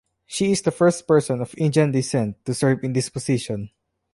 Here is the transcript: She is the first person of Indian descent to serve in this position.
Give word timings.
She 0.25 0.51
is 0.51 0.63
the 0.63 0.71
first 0.71 1.07
person 1.07 1.43
of 1.43 1.53
Indian 1.59 1.91
descent 1.91 2.43
to 2.45 2.55
serve 2.55 2.83
in 2.83 2.93
this 2.93 3.07
position. 3.07 3.69